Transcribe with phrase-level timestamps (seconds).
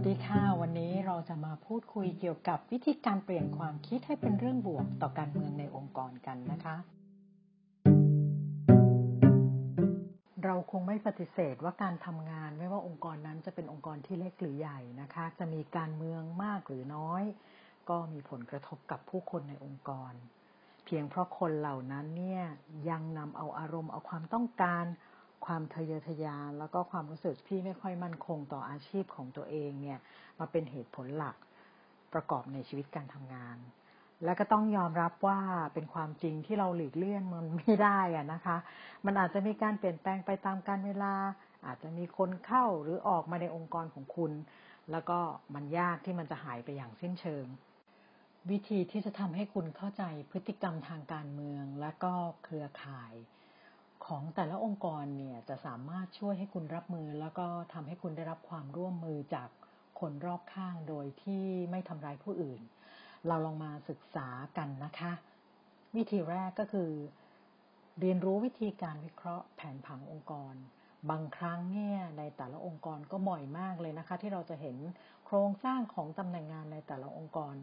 [0.00, 6.76] วัสดีค่ะ วันนี้เราจะมาพูดคุยเกี่ยวกับวิธีการเปลี่ยนความคิดให้เป็นเรื่องบวกต่อการเมืองในองค์กรกันนะคะ
[10.44, 17.22] เราคงไม่ปฏิเสธว่าการทำงานไม่ว่าองค์กรนั้นจะเป็นองค์กรที่เล็กหรือใหญ่นะคะ จะมีการเมืองมากหรือน้อย
[17.88, 20.12] ก็มีผลกระทบกับผู้คนในองค์กร
[20.84, 22.44] เพียงเพราะคนเหล่านั้นเนี่ย
[22.90, 24.84] ยังนำเอาอารมณ์เอาความต้องการ
[25.46, 29.98] ความทะเยอทะยานแล้วก็ความรู้สึกที่ไม่ค่อยมั่นคงต่ออาชีพของตัวเองเนี่ย
[30.38, 31.36] มาเป็นเหตุผลหลัก
[32.12, 33.58] ประกอบในชีวิตการทำงาน
[34.24, 35.40] และก็ต้องยอมรับว่า
[35.74, 38.56] เป็นความจริงที่เราหลีกเลี่ยงมันไม่ได้อะนะคะ
[39.04, 41.14] มันอาจจะมีการเปลี่ยนแปลงไปตามกาลเวลา
[41.66, 44.32] อาจจะมีคนเข้าหรือออกมาในองค์กรของคุณ
[44.90, 45.18] แล้วก็
[45.54, 47.46] มันยากที่มันจะหายไปอย่างสิ้นเชิง
[48.50, 52.12] วิธีที่จะทำให้คุณเข้าใจพฤติกรรมทางการเมือง และก็
[52.44, 53.14] เครือข่าย
[54.08, 59.48] ของแต่ละองค์กรเนี่ยจะสามารถช่วยให้คุณรับมือ แล้วก็ทำให้คุณได้รับความร่วมมือจาก
[60.00, 62.60] คนรอบข้างโดยที่ไม่ทำร้ายผู้อื่น
[63.26, 65.12] เราลองมาศึกษากันนะคะ
[65.96, 66.90] วิธีแรกก็คือ
[68.00, 70.54] เรียนรู้วิธีการวิเคราะห์แผนผังองค์กร
[71.10, 74.76] บางครั้งเนี่ยในแต่ละองค์กรก็บ่อยมากเลยนะคะ ที่เราจะเห็น
[75.26, 77.54] โครงสร้างของตำแหน่งงานในแต่ละองค์กร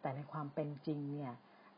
[0.00, 1.32] แต่ในความเป็นจริงเนี่ย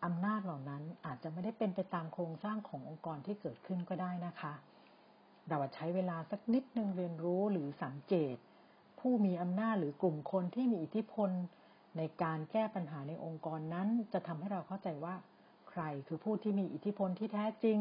[0.04, 4.54] อำนาจเหล่านั้นอาจจะไม่ได้เป็นไปตามโครงสร้างขององค์กรที่เกิดขึ้นก็ได้นะคะ
[5.48, 8.36] เราใช้เวลาสักนิดนึงเรียนรู้หรือสังเกต
[9.00, 11.30] ผู้มีอำนาจหรือกลุ่มคนที่มีอิทธิพล
[11.96, 15.14] ในการแก้ปัญหาในองค์กรนั้น จะทำให้เราเข้าใจว่า
[15.70, 17.78] ใครคือผู้ที่มีอิทธิพลที่แท้จริง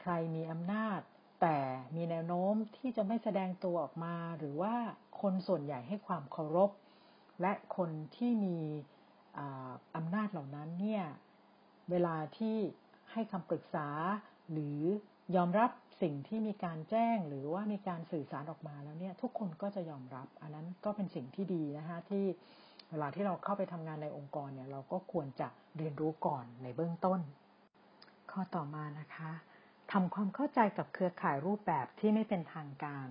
[0.00, 1.00] ใครมีอำนาจ
[1.40, 1.58] แต่
[1.96, 4.74] มีแนวโน้มที่จะไม่แสดงตัวออกมา หรือว่า
[5.20, 6.70] คนส่วนใหญ่ให้ความเคารพ
[7.40, 8.58] และคนที่มี
[9.96, 11.04] อำนาจเหล่านั้นเนี่ย
[11.90, 12.56] เวลาที่
[13.12, 13.88] ให้คำปรึกษา
[14.52, 14.80] หรือ
[15.36, 15.70] ยอมรับ
[16.02, 22.24] สิ่งที่มีการแจ้งหรือว่ามีการสื่อสารออกมาแล้วเนี่ย ทุกคนก็จะยอมรับ อันนั้นก็เป็นสิ่งที่ดีนะคะที่
[22.90, 27.20] เวลาที่เราเข้าไปทำงานในองค์กรเนี่ย เราก็ควรจะเรียนรู้ก่อนในเบื้องต้น
[28.30, 29.30] ข้อต่อมานะคะ
[29.92, 33.06] ทำความเข้าใจกับเครือข่ายรูปแบบที่ไม่เป็นทางการ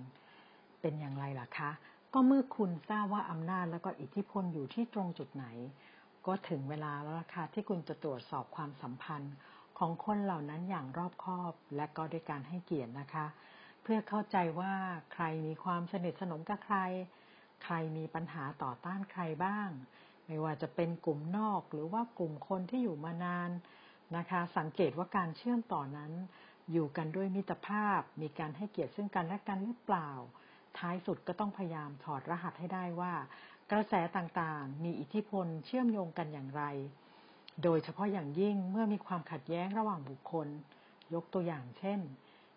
[0.80, 1.70] เป็นอย่างไรล่ะคะ
[2.14, 5.46] ก็เมื่อคุณทราบว่าอำนาจแล้วก็อิทธิพลอยู่ที่ตรงจุดไหน
[6.26, 9.34] ก็ถึงเวลาแล้วล่ะค่ะที่คุณจะตรวจสอบความสัมพันธ์
[9.78, 13.26] ของคนเหล่านั้นอย่างรอบคอบ และก็ด้วยการให้เกียรตินะคะ
[13.82, 14.74] เพื่อเข้าใจว่า
[15.12, 16.78] ใครมีความสนิทสนมกับใคร
[17.64, 19.68] ใครมีปัญหาต่อต้านใครบ้าง
[20.26, 23.50] ไม่ว่าจะเป็นกลุ่มนอกหรือว่ากลุ่มคนที่อยู่มานาน
[24.16, 26.12] นะคะ สังเกตว่าการเชื่อมต่อนั้น
[26.72, 30.10] อยู่กันด้วยมิตรภาพ มีการให้เกียรติซึ่งกันและกันหรือเปล่า
[30.78, 33.12] ท้ายสุดก็ต้องพยายามถอดรหัสให้ได้ว่า
[33.72, 36.62] กระแสต่างๆ มีอิทธิพลเชื่อมโยงกันอย่างไร
[37.62, 40.48] โดยเฉพาะอย่างยิ่งเมื่อมีความขัดแย้งระหว่างบุคคล
[41.14, 42.00] ยกตัวอย่างเช่น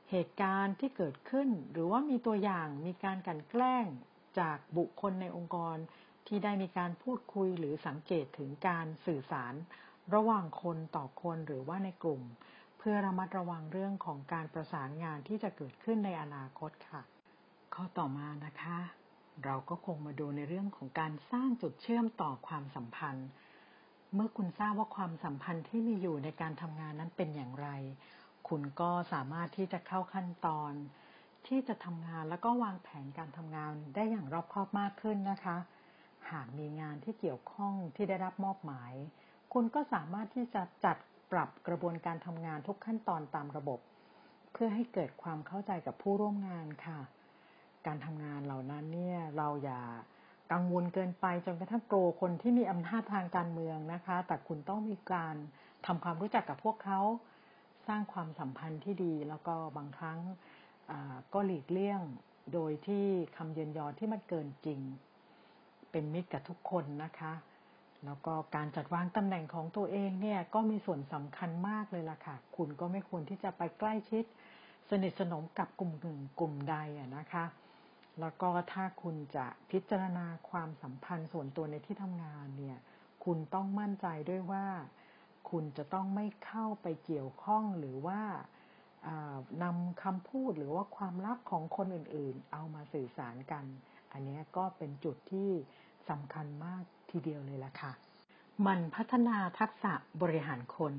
[0.10, 3.86] เหตุการณ์ที่เกิดขึ้น หรือว่ามีตัวอย่างมีการกันแกล้ง
[4.40, 5.78] จากบุคคลในองค์กร
[6.28, 9.54] ที่ได้มีการพูดคุยหรือสังเกตถึงการสื่อสาร
[10.14, 12.22] ระหว่างคนต่อคนหรือว่าในกลุ่ม
[12.78, 17.02] เพื่อระมัดระวังเรื่องของการประสานงานที่จะเกิดขึ้นในอนาคตค่ะ
[17.74, 18.80] ข้อต่อมานะคะ
[19.46, 23.28] เราก็คงมาดูในเรื่องของการสร้างจุดเชื่อมต่อความสัมพันธ์
[24.14, 27.68] เมื่อคุณทราบว่าความสัมพันธ์ที่มีอยู่ในการทำงานนั้นเป็นอย่างไร
[28.48, 30.74] คุณก็สามารถที่จะเข้าขั้นตอน
[31.48, 35.58] ที่จะทำงานแล้วก็วางแผนการทำงานได้อย่างรอบคอบมากขึ้นนะคะ
[36.32, 38.94] หากมีงานที่เกี่ยวข้องที่ได้รับมอบหมาย
[39.54, 40.98] คุณก็สามารถที่จะจัด
[41.32, 43.80] ปรับกระบวนการทำงานทุกขั้นตอนตามระบบ
[44.52, 47.00] เพื่อให้เกิดความเข้าใจกับผู้ร่วมงานค่ะ
[47.90, 49.82] การทำงานเหล่านั้นเนี่ย เราอย่า
[50.52, 55.36] กังวลเกินไปจนกระทั่งโกรคนที่มีอำนาจทางการเมืองนะคะ แต่คุณต้องมีการ
[55.86, 57.00] ทำความรู้จักกับพวกเขา
[57.88, 60.20] สร้างความสัมพันธ์ที่ดี แล้วก็บางครั้ง
[61.34, 62.02] ก็หลีกเลี่ยง
[62.54, 63.06] โดยที่
[63.38, 64.80] คำเยินยอที่มันเกินจริง
[65.92, 67.34] เป็นมิตรกับทุกคนนะคะ
[68.06, 74.24] แล้วก็การจัดวางตำแหน่งของตัวเองเนี่ยก็มีส่วนสำคัญมากเลยล่ะค่ะ คุณก็ไม่ควรที่จะไปใกล้ชิด
[74.90, 77.46] สนิทสนมกับกลุ่มหนึ่งกลุ่มใดอะนะคะ
[78.20, 82.78] แล้วก็ถ้าคุณจะพิจารณาความสัมพันธ์ส่วนตัวในที่ทำงานเนี่ย
[83.26, 84.66] คุณต้องมั่นใจด้วยว่า
[85.50, 88.22] คุณจะต้องไม่เข้าไปเกี่ยวข้องหรือว่า
[89.64, 93.66] นำคำพูดหรือว่าความลับของคนอื่นๆ เอามาสื่อสารกัน
[94.12, 95.50] อันนี้ก็เป็นจุดที่
[96.10, 97.92] สำคัญมากทีเดียวเลยล่ะค่ะ
[98.68, 100.94] มันพัฒนาทักษะบริหารคน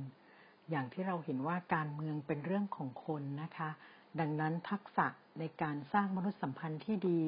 [0.71, 3.71] อย่างที่เราเห็นว่าการเมืองเป็นเรื่องของคนนะคะ
[4.19, 5.07] ดังนั้นทักษะ
[5.39, 7.21] ในการสร้างมนุษยสัมพันธ์ที่ดี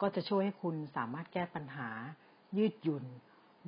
[0.00, 1.88] ก็จะช่วยให้คุณสามารถแก้ปัญหา
[2.56, 3.04] ยืดหยุ่น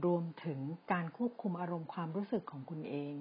[0.04, 0.58] รวมถึง
[0.92, 3.14] การควบคุมอารมณ์ความรู้สึกของคุณเอง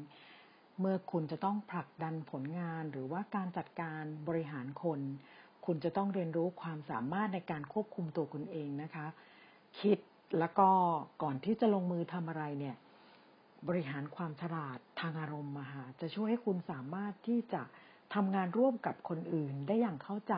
[0.80, 5.00] เมื่อคุณจะต้องผลักดันผลงานหรือว่าการจัดการบริหารคน
[5.66, 9.08] คุณจะต้องเรียนรู้ความสามารถในการควบคุมตัวคุณเองนะคะ
[9.80, 9.98] คิด
[10.40, 10.70] แล้วก็
[11.24, 12.76] ก่อนที่จะลงมือทำอะไรเนี่ย
[13.68, 17.62] บริหารความฉลาดทางอารมณ์มาหาจะช่วยให้คุณสามารถที่จะ
[18.14, 20.36] ทำงานร่วมกับคนอื่นได้อย่างเข้าใจ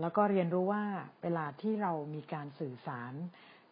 [0.00, 0.84] แล้วก็เรียนรู้ว่า
[1.22, 3.12] เวลาที่เรามีการสื่อสาร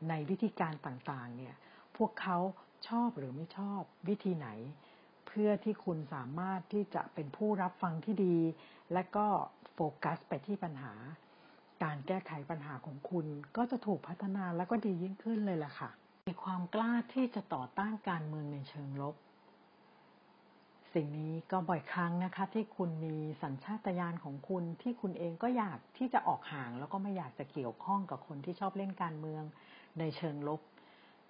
[0.08, 1.54] ในวิธีการต่างๆ เนี่ย
[1.96, 2.38] พวกเขา
[2.88, 4.48] ชอบหรือไม่ชอบวิธีไหน
[5.26, 8.38] เพื่อที่คุณสามารถที่จะเป็นผู้รับฟังที่ดี
[8.92, 9.26] และก็
[9.74, 10.94] โฟกัสไปที่ปัญหา
[11.82, 13.26] การแก้ไขปัญหาของคุณ
[13.56, 15.90] ก็จะถูกพัฒนาและก็ดียิ่งขึ้นเลยล่ะค่ะ
[16.28, 19.14] มีความกล้าที่จะต่อต้านการเมืองในเชิงลบ
[20.94, 29.42] สิ่งนี้ก็บ่อยครั้งนะคะ ที่คุณมีสัญชาตญาณของคุณที่คุณเองก็อยากที่จะออกห่าง แล้วก็ไม่อยากจะเกี่ยวข้องกับคนที่ชอบเล่นการเมือง
[29.98, 30.60] ในเชิงลบ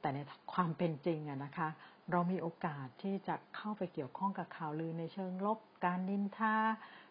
[0.00, 0.18] แต่ใน
[0.52, 1.68] ความเป็นจริงอะนะคะ
[2.10, 6.56] เรามีโอกาสที่จะเข้าไปเกี่ยวข้องกับข่าวลือในเชิงลบ การนินทา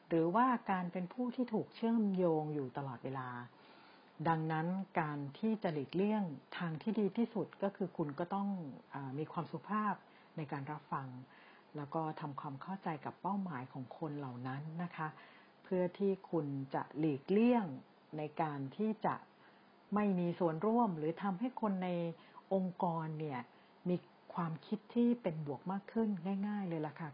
[0.07, 3.29] หรือว่าการเป็นผู้ที่ถูกเชื่อมโยงอยู่ตลอดเวลา
[4.27, 4.67] ดังนั้น
[4.99, 6.23] การที่จะหลีกเลี่ยง
[6.57, 8.47] ทางที่ดีที่สุดก็คือคุณก็ต้อง
[8.93, 9.93] อมีความสุภาพ
[10.37, 11.07] ในการรับฟัง
[11.77, 15.07] แล้วก็ทำความเข้าใจกับเป้าหมายของคนเหล่านั้นนะคะ
[15.63, 17.65] เพื่อที่คุณจะหลีกเลี่ยง
[18.17, 19.15] ในการที่จะ
[19.95, 21.89] ไม่มีส่วนร่วม หรือทำให้คนใน
[22.53, 23.39] องค์กรเนี่ย
[23.89, 23.95] มี
[24.33, 26.09] ความคิดที่เป็นบวกมากขึ้น
[26.47, 27.09] ง่าย ๆ เลยล่ะค่ะ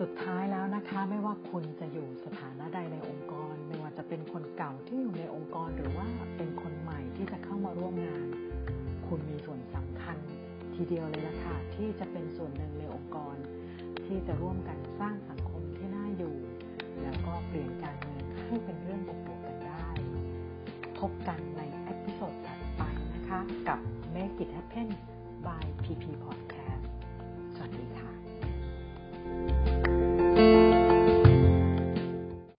[0.00, 6.93] สุดท้ายแล้วนะคะไม่ว่าคุณจะอยู่สถานะใดในองค์กรไม่ว่าจะเป็นคนเก่าที่อยู่ในองค์กรหรือว่าเป็นคนใหม่
[10.74, 13.36] ทีเดียวเลยล่ะค่ะ ที่จะเป็นส่วนหนึ่งในองค์กร
[14.06, 16.34] ที่จะร่วมกันสร้างสังคมที่น่าอยู่
[17.02, 19.86] แล้วก็เปลี่ยนการเงินให้เป็นเรื่องบวกๆกันได้
[20.98, 22.82] พบกันในเอพิโซดถัดไป
[23.14, 23.78] นะคะ กับ
[24.14, 24.34] Make
[24.68, 24.88] เพ็ญ
[25.46, 26.88] บายพีพีพอดแคสต์
[27.54, 28.23] สวัสดีค่ะ